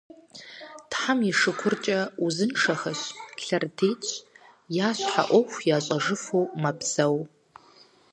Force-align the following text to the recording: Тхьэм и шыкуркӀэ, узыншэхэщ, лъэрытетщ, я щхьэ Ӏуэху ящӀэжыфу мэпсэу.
Тхьэм 0.89 1.19
и 1.29 1.31
шыкуркӀэ, 1.39 1.99
узыншэхэщ, 2.25 3.01
лъэрытетщ, 3.45 4.09
я 4.87 4.89
щхьэ 4.97 5.23
Ӏуэху 5.29 5.65
ящӀэжыфу 5.75 6.49
мэпсэу. 6.61 7.17